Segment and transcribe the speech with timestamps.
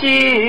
[0.00, 0.45] 心。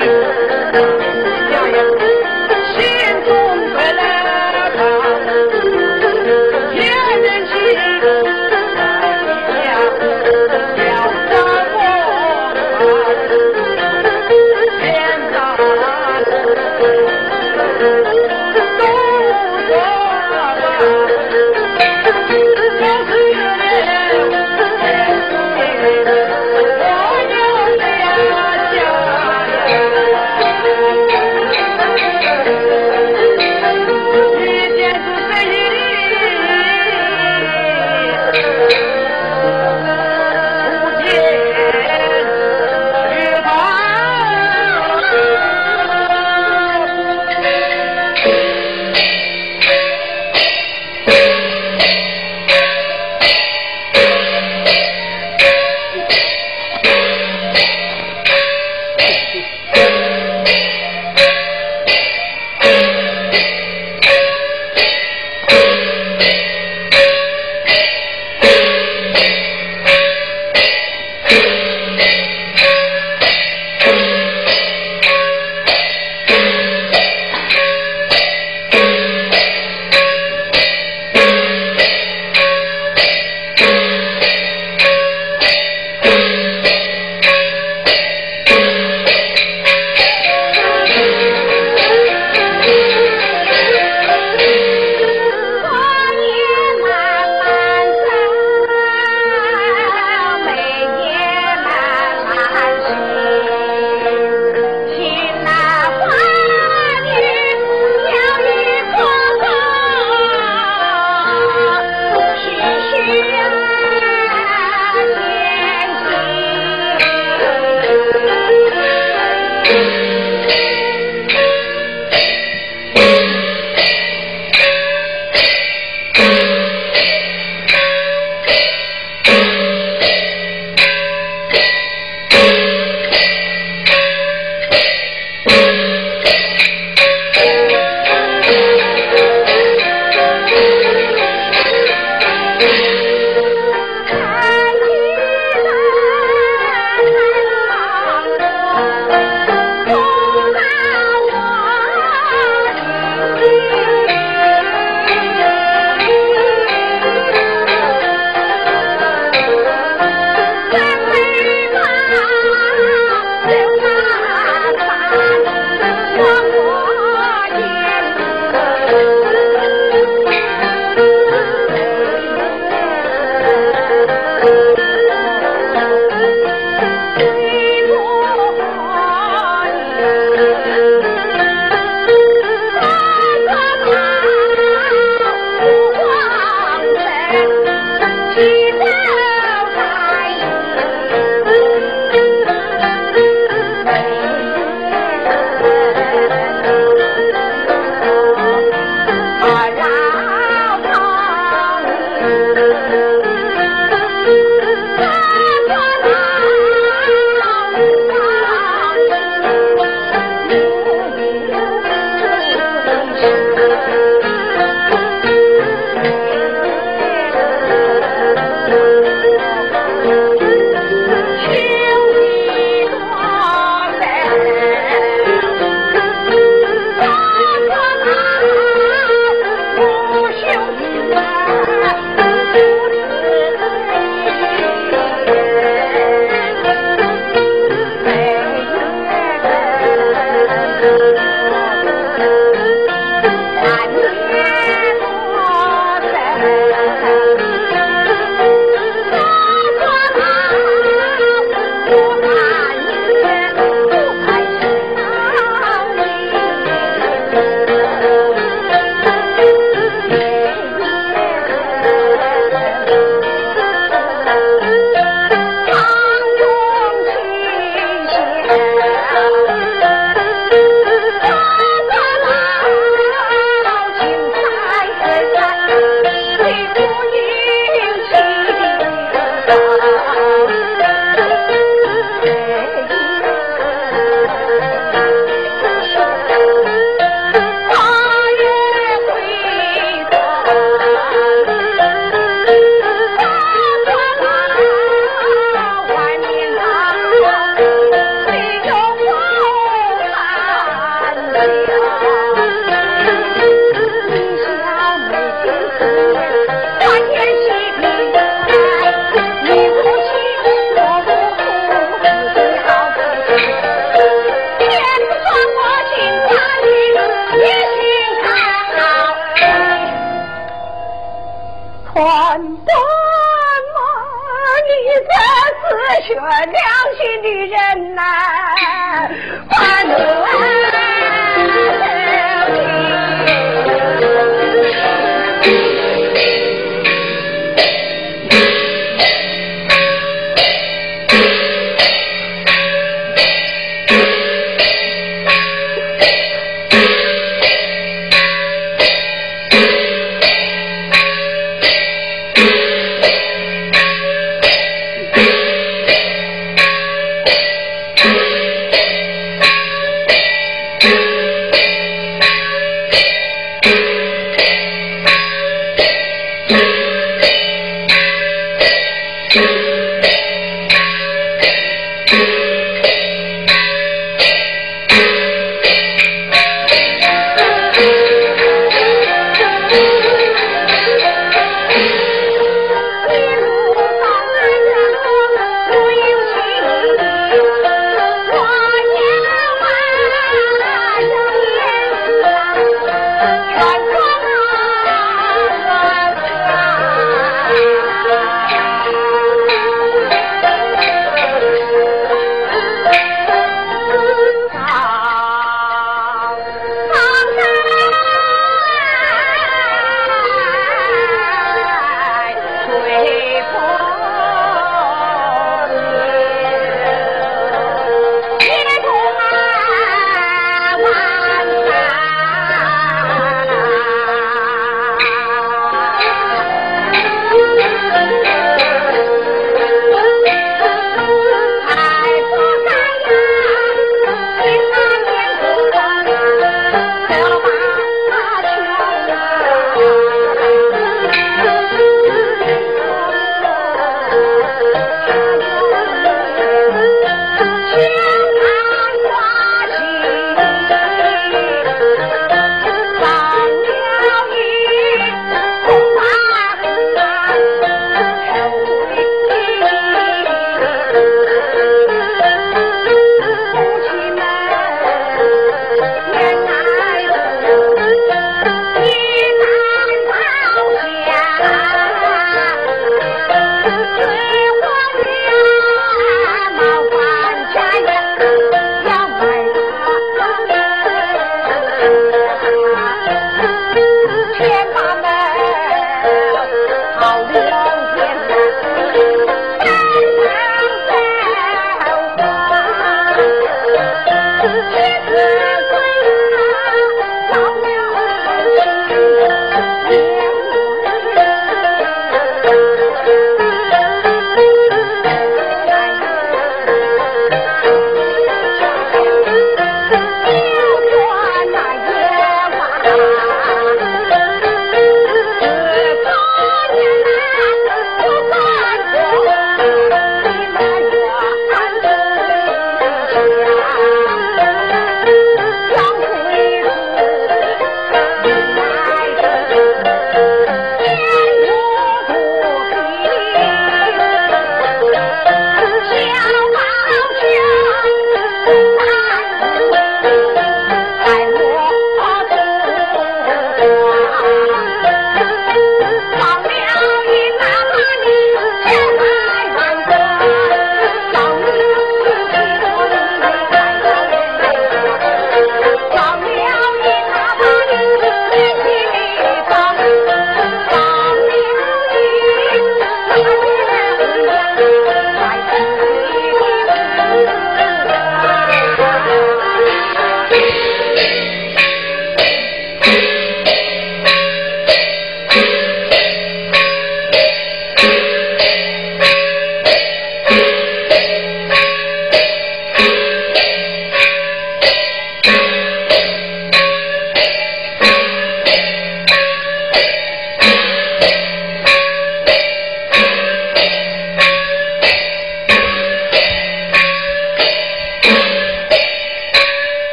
[0.00, 0.29] Thank you.